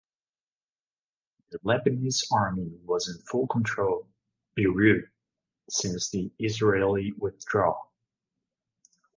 [1.51, 4.07] The Lebanese army was in full control
[4.55, 5.07] Beirut
[5.69, 7.91] since the Israeli withdrawal.